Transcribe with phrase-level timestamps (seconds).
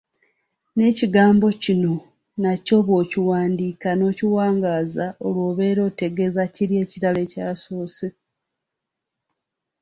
[0.75, 1.93] N’ekigambo kino
[2.43, 8.07] nakyo bw’okiwandiika n’okiwangaaza, olwo obeera otegeeza kiri ekirala ekyasoose.